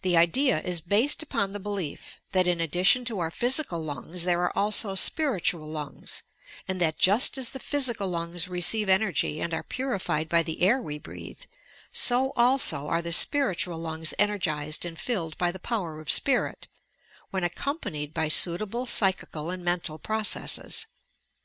[0.00, 4.40] The idea is based upon the belief that, in addition to our physical lungs, there
[4.40, 6.24] are also spiritual lungs,
[6.66, 10.82] and that just as the physical lungs receive energy and are purified by the air
[10.82, 11.42] we breathe,—
[12.08, 16.66] so also are the spiritual lungs energized and filled by the power of spirit,
[17.30, 20.88] when accompanied by suitable p^ehical and mental processes.